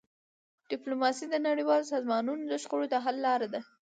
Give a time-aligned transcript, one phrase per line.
[0.71, 3.61] ډيپلوماسي د نړیوالو سازمانونو د شخړو د حل لاره ده.